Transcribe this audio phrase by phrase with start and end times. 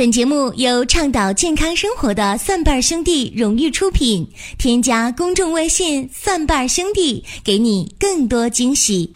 [0.00, 4.26] 本节目由倡导健康生活的蒜瓣兄弟荣誉出品。
[4.56, 9.12] 添加公众微信“蒜瓣兄弟”，给你更多惊喜。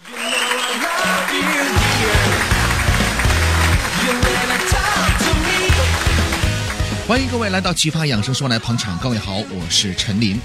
[7.08, 8.98] 欢迎各位来到奇葩养生说来捧场。
[8.98, 10.38] 各位好，我是陈林。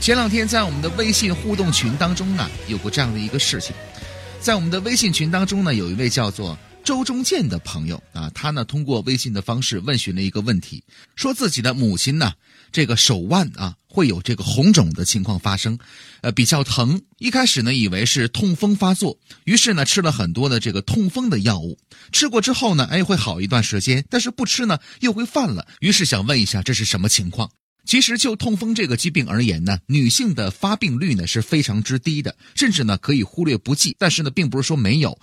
[0.00, 3.72] 前两天在我们的微信互动群当中呢，有过这样的一个事情，
[4.40, 6.58] 在我们的微信群当中呢，有一位叫做。
[6.86, 10.84] 周中建的朋友啊，他呢通过微信的方式问询了一个问题，
[11.16, 12.32] 说自己的母亲呢
[12.70, 15.76] 这个手腕啊会有这个红肿的情况发生，
[16.20, 17.02] 呃比较疼。
[17.18, 21.76] 一开始呢以为是痛风发作，于是呢吃了很多的这个痛风的药物，
[22.12, 27.50] 吃过之后呢哎会好一段时间，但是不吃呢又会犯了，于是想问一下这是什么情况。
[27.86, 33.94] 其实就痛风这个疾病而言呢，女性的发病率呢是非常之低的，甚至呢可以忽略不计。
[33.98, 35.18] 但是呢，并不是说没有。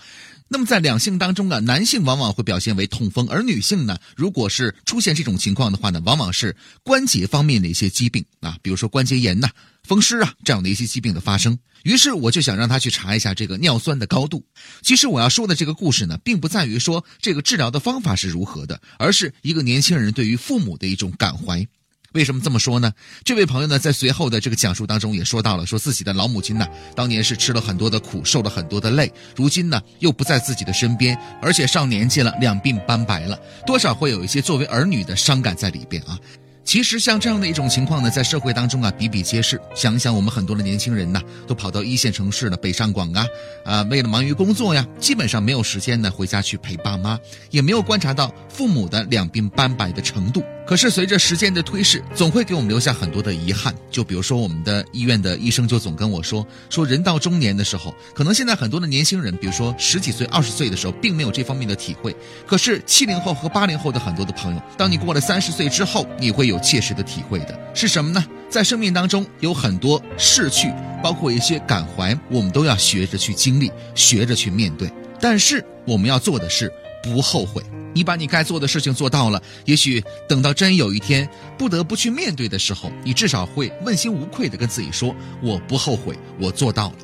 [0.48, 9.50] 那么在两性当中啊，男性往往会表现为痛风，而女性呢，如果是出现这种情况的话呢，往往是关节方面的一些疾病啊，比如说关节炎呐、
[9.84, 11.58] 风湿啊这样的一些疾病的发生。
[11.84, 14.45] 于是我就想让他去查一下这个尿酸的高度。
[14.81, 21.67] 其实我要说的这个故事呢，并不在于说这个治疗的方法是如何的，而是一个年轻人对于父母的一种感怀。
[22.14, 22.92] 为什么这么说呢？
[23.23, 36.17] 这位朋友呢，在随后的这个讲述当中也说到了，说自己的老母亲呢，当年是吃了很多的苦，受了很多的累，如今呢又不在自己的身边，而且上年纪了，两鬓斑白了，多少会有一些作为儿女的伤感在里边啊。
[36.64, 39.59] 其实像这样的一种情况呢，在社会当中啊比比皆是。
[39.75, 43.25] 想想我们很多的年轻人呢，都跑到一线城市了，北上广啊，
[43.66, 47.19] 啊，为了忙于工作呀，基本上没有时间呢回家去陪爸妈，
[47.50, 50.41] 也没有观察到父母的两鬓斑白的程度。
[50.66, 53.75] 可是随着时间的推逝，总会给我们留下很多的遗憾。
[53.92, 62.16] 就比如说我们的医院的医生就总跟我说，说人到中年的时候，可能现在很多的年轻人，比如说十几岁、二十岁的时候，并没有这方面的体会。
[62.47, 67.59] 可是七零后和八零后的很多的朋友，当你过了三十岁之后，你会有切实的体会的。
[67.73, 68.23] 是什么呢？
[68.50, 70.72] 在生命当中有很多逝去，
[71.03, 74.90] 包括一些感怀，我们都要学着去经历，学着去面对。
[75.19, 77.62] 但是我们要做的是不后悔。
[77.94, 81.28] 你把你该做的事情做到了，也许等到真有一天
[81.58, 86.96] 不得不去面对的时候，你至少会问心无愧的跟自己说：“我不后悔，我做到了。”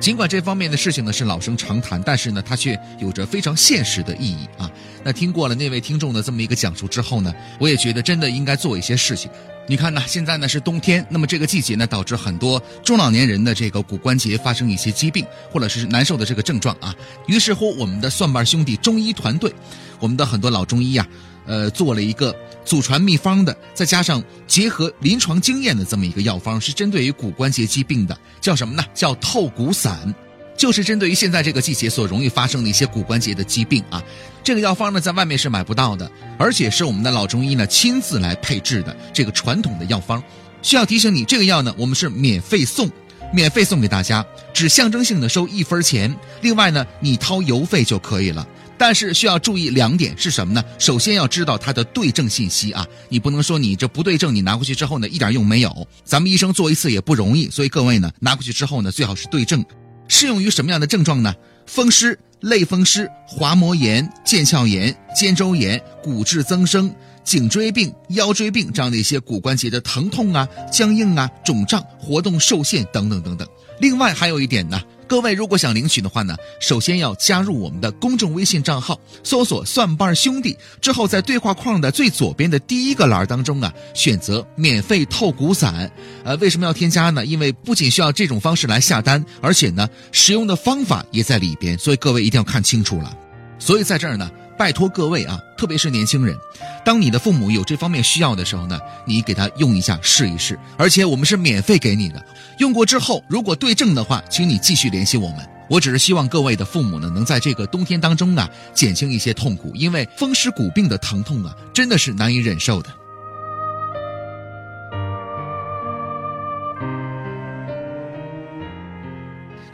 [0.00, 4.68] 尽管这方面的事情呢是老生常谈，但是呢它却有着非常现实的意义啊。
[5.04, 9.30] 那听过了那位听众的这么一个讲述之后呢，我也觉得真的应该做一些事情。
[9.68, 16.94] 你看呢，现在呢是冬天，那么这个季节呢导致很多中老年人的这个骨关节发生一些疾病，或者是难受的这个症状啊。
[17.26, 19.52] 于是乎，我们的蒜瓣兄弟中医团队，
[20.00, 21.06] 我们的很多老中医呀，
[21.46, 22.34] 呃，做了一个
[22.64, 28.84] 祖传秘方的，再加上结合临床经验的这么一个药方，是针对于骨关节疾病的，叫什么呢？
[28.92, 30.12] 叫透骨散。
[30.56, 34.02] 就是针对于现在这个季节所容易发生的一些骨关节的疾病啊，
[34.44, 40.22] 这个药方呢在外面是买不到的，而且是我们的老中医呢亲自来配制的这个传统的药方。
[40.60, 42.88] 需要提醒你，这个药呢我们是免费送，
[43.32, 44.24] 免费送给大家，
[44.54, 48.46] 只象征性的收一分钱，另外呢你掏邮费就可以了。
[48.78, 50.64] 但是需要注意两点是什么呢？
[50.78, 55.86] 首先要知道它的对症信息啊，你不能说你这不对症，你拿回去之后呢一点用没有。
[56.04, 59.64] 咱们医生做一次也不容易，所以各位呢拿回去之后呢最好是对症。
[60.08, 61.34] 适用于什么样的症状呢？
[61.66, 73.48] 风湿、类风湿、滑膜炎、腱鞘炎、肩周炎、骨质增生、颈椎病、腰椎病这样的一些骨关节的疼痛啊、僵硬啊、肿胀、活动受限等等等等。
[73.80, 74.80] 另外还有一点呢。
[75.06, 85.90] 各位如果想领取的话呢，首先要加入我们的公众微信账号，搜索“蒜瓣兄弟”，之后在对话框的最左边的第一个栏当中啊，选择免费透骨散。
[86.24, 87.26] 呃，为什么要添加呢？
[87.26, 93.16] 因为不仅需要这种方式来下单，而且呢，使用的方法也在里边，所以各位一定要看清楚了。
[93.58, 94.30] 所以在这儿呢。
[94.62, 96.38] 拜托各位啊，特别是年轻人，
[96.84, 102.24] 当你的父母有这方面需要的时候呢，你给他用一下试一试，而且我们是免费给你的。
[102.58, 105.38] 用过之后，如果对症的话，请你继续联系我们。
[105.68, 112.90] 我只是希望各位的父母呢，能在这个冬天当中啊，减轻一些痛苦，因为风湿骨病的疼痛啊，真的是难以忍受的。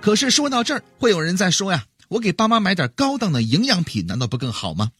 [0.01, 1.85] 可是说到这儿，会有人在说呀。
[2.09, 4.91] 我给爸妈买点高档的营养品，难道不更好吗？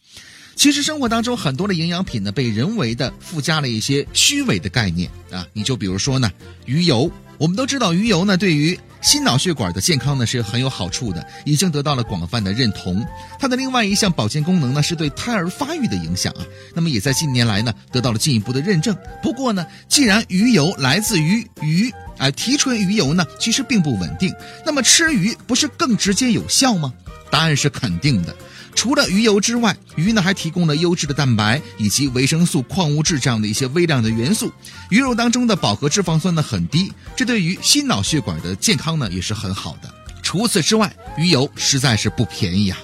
[0.55, 5.47] 其实生活当中很多的营养品呢，被人为的附加了一些虚伪的概念啊。
[5.53, 6.29] 你就比如说呢，
[6.65, 13.03] 鱼油，我们都知道鱼油呢对于心脑血管的健康呢是很有好处的，已经得到了广泛的认同。
[13.39, 16.45] 它的另外一项保健功能呢是对胎儿发育的影响啊，
[16.75, 18.95] 那么也在近年来呢得到了进一步的认证。
[19.23, 21.91] 不过呢，既然鱼油来自于鱼。
[22.19, 24.31] 哎，提纯鱼油呢，其实并不稳定。
[24.65, 26.93] 那么吃鱼不是更直接有效吗？
[27.31, 28.35] 答案是肯定的。
[28.75, 34.51] 除了鱼油之外，鱼呢还提供了优质的蛋白以及维生素、矿物质这样的一些微量的元素。
[34.89, 39.93] 鱼肉当中的饱和脂肪酸呢很低，这对于心脑血管的健康呢也是很好的。
[40.21, 42.77] 除此之外，鱼油实在是不便宜啊。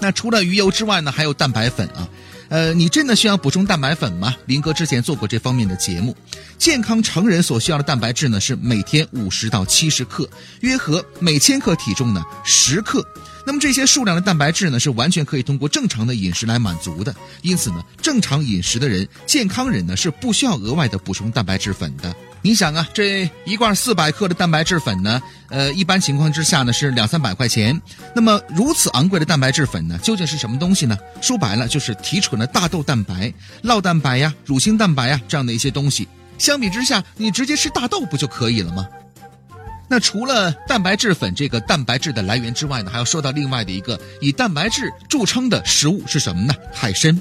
[0.00, 2.08] 那除了鱼油之外呢，还有蛋白粉啊。
[2.48, 4.34] 呃，你真的需要补充蛋白粉吗？
[4.46, 6.16] 林哥之前做过这方面的节目。
[6.56, 10.28] 健康成人所需要的蛋白质呢是每天五十到七十克，
[10.60, 13.06] 约合每千克体重呢十克。
[13.48, 17.16] 那么这些数量的蛋白质呢是完全可以通过正常的饮食来满足的。
[17.40, 22.14] 因此呢，正常饮食的人，健康人呢是不需要额外的补充蛋白质粉的。
[22.42, 27.80] 你想啊，这一罐四百克的蛋白质粉呢，呃，一般情况之下呢是两三百块钱。
[28.14, 30.98] 那么如此昂贵的蛋白质粉呢，究竟是什么东西呢？
[31.22, 36.06] 说白了就是提纯的大豆蛋白、酪蛋白呀、乳清蛋白呀这样的一些东西。
[36.36, 38.86] 相比之下，你直接吃大豆不就可以了吗？
[39.88, 46.54] 那除了蛋白质粉这个蛋白质的来源之外呢，还要说到另外的一个以蛋白质著称的食物是什么呢？
[46.72, 47.20] 海参。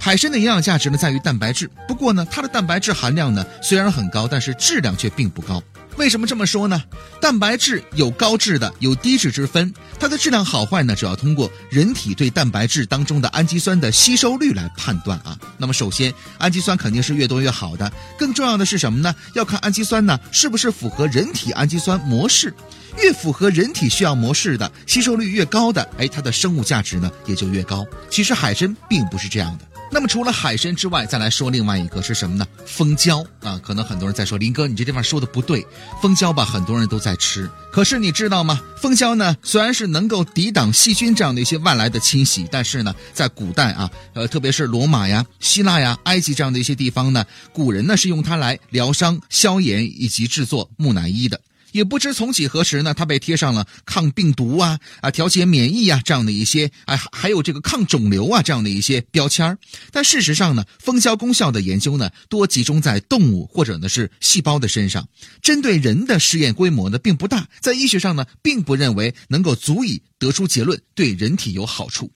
[0.00, 5.62] 海参的营养价值呢在于蛋白质，不过呢，它的蛋白质含量呢虽然很高，但是质量却并不高。
[5.96, 6.82] 为什么这么说呢？
[7.20, 15.38] 蛋白质有高质的，有低质之分，它的质量好坏呢，主要通过人体对蛋白质当中的氨基酸的吸收率来判断啊。
[15.56, 19.14] 那么首先，氨基酸肯定是越多越好的，更重要的是什么呢？
[19.34, 22.52] 要看氨基酸呢是不是符合人体氨基酸模式，
[22.98, 27.86] 越符合人体需要模式的，吸收率越高的，哎，它的生物价值呢也就越高。
[28.10, 29.64] 其实海参并不是这样的。
[29.94, 32.44] 那么除了海参之外，再来说另外一个是什么呢？
[32.66, 35.64] 蜂胶啊，可能很多人在说林哥，你这地方说的不对。
[36.02, 38.60] 蜂胶吧，很多人都在吃，可是你知道吗？
[38.82, 51.40] 蜂胶呢，虽然是能够抵挡细菌这样的一些外来的侵袭，但是呢，在古代啊，呃，特别是罗马呀、希腊呀、埃及这样的一些地方呢，古人呢是用它来疗伤、消炎以及制作木乃伊的。
[51.74, 59.58] 也不知从几何时呢，它被贴上了抗病毒啊、啊调节免疫啊这样的一些，哎，还有这个抗肿瘤啊这样的一些标签儿。
[59.90, 65.08] 但事实上呢，蜂胶功效的研究呢，多集中在动物或者呢是细胞的身上，
[65.42, 72.08] 针对人的试验规模呢并不大，在医学上呢并不认为能够足以得出结论对人体有好处。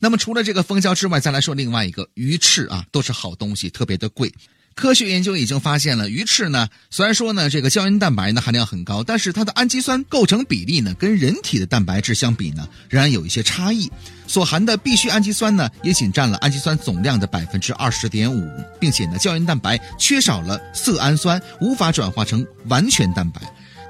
[0.00, 4.32] 那么除了这个蜂胶之外，再来说另外一个鱼翅啊，都是好东西，特别的贵。
[4.74, 13.90] 科学研究已经发现了，鱼翅呢，虽然说呢这个胶原蛋白呢含量很高，但是它的氨基酸构成比例呢跟人体的蛋白质相比呢，仍然有一些差异。
[14.26, 18.50] 所含的必需氨基酸呢，也仅占了氨基酸总量的百分之二十点五，
[18.80, 23.40] 并且呢，胶原蛋白缺少了色氨酸，无法转化成完全蛋白。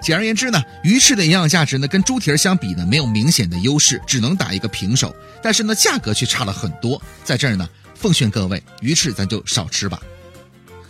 [0.02, 5.16] 简而言之呢，鱼翅的营养价值呢跟猪蹄儿相比呢，没有明显的优势，只能打一个平手。
[5.42, 7.00] 但是呢，价格却差了很多。
[7.24, 9.98] 在这儿呢，奉劝各位，鱼翅咱就少吃吧。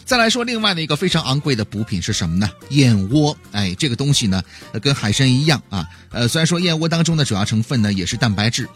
[0.05, 2.49] 再来说另外的一个非常昂贵的补品是什么呢？
[2.71, 3.37] 燕窝。
[3.53, 4.43] 哎，这个东西呢，
[4.83, 5.87] 跟海参一样啊。
[6.11, 8.69] 呃，虽然说燕窝当中的主要成分呢也是蛋白质，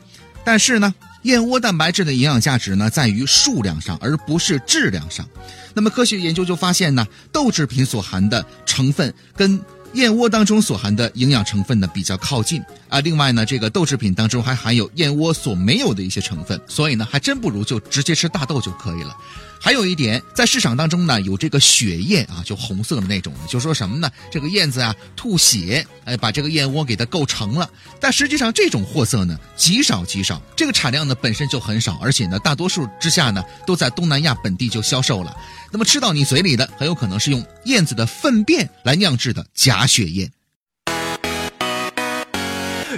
[0.43, 5.29] 但是呢，燕窝蛋白质的营养价值呢在于数量上，而不是质量上。
[5.75, 9.61] 那么科学研究就发现呢，豆制品所含的成分跟
[9.93, 13.01] 燕窝当中所含的营养成分呢比较靠近啊。
[13.01, 19.15] 另外呢，这个豆制品当中还含有燕窝所没有的一些成分，所以呢，还真不如就直接吃大豆就可以了。
[19.61, 24.11] 还有一点，在市场当中呢，有这个血燕啊，就红色的那种，就说什么呢？
[24.31, 27.69] 这个燕子啊吐血，哎，把这个燕窝给它构成了。
[28.01, 35.37] 但实际上，这种货色呢极少极少，这个产量呢本身就很少，而且呢，大多数之下呢都在东南亚本地就销售了。
[35.71, 40.33] 那么吃到你嘴里的，很有可能是用燕子的粪便来酿制的假血燕。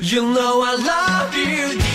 [0.02, 1.89] You know I love you.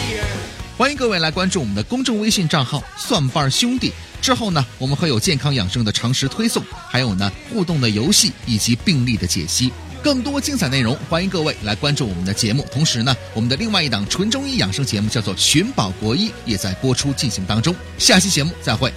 [0.78, 3.94] 欢迎各位来关注我们的公众微信账号“蒜瓣兄弟”。
[4.22, 9.72] 之后呢，我们会有健康养生的常识推送，还有呢互动的游戏以及病例的解析，
[10.04, 12.68] 更多精彩内容，欢迎各位来关注我们的节目。
[12.74, 17.74] 同时呢，我们的另外一档纯中医养生节目叫做《寻宝国医》，也在播出进行当中。
[17.98, 18.92] 下期节目再会。